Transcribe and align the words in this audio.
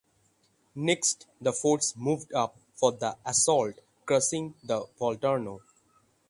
Next 0.73 1.27
the 1.39 1.53
force 1.53 1.95
moved 1.95 2.33
up 2.33 2.57
for 2.73 2.91
the 2.91 3.15
assault 3.23 3.75
crossing 4.03 4.55
of 4.63 4.67
the 4.67 4.85
Volturno. 4.99 5.59